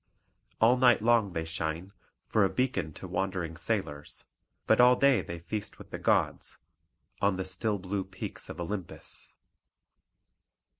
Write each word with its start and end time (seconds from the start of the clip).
All 0.59 0.77
night 0.77 1.03
long 1.03 1.33
they 1.33 1.45
shine, 1.45 1.93
for 2.25 2.43
a 2.43 2.49
beacon 2.49 2.91
to 2.93 3.07
wandering 3.07 3.55
sailors; 3.55 4.25
but 4.65 4.81
all 4.81 4.95
day 4.95 5.21
they 5.21 5.37
feast 5.37 5.77
with 5.77 5.91
the 5.91 5.99
gods, 5.99 6.57
on 7.21 7.35
the 7.35 7.45
still 7.45 7.77
blue 7.77 8.03
peaks 8.03 8.49
of 8.49 8.59
Olympus. 8.59 9.35